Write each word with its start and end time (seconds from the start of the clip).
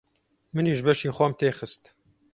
منیش 0.53 0.79
بەشی 0.85 1.15
خۆم 1.15 1.31
تێ 1.39 1.49
خست. 1.57 1.83